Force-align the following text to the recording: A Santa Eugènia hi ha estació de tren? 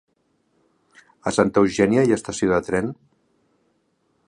A 1.31 1.33
Santa 1.35 1.63
Eugènia 1.65 2.07
hi 2.07 2.15
ha 2.15 2.19
estació 2.21 2.51
de 2.55 2.59
tren? 2.71 2.91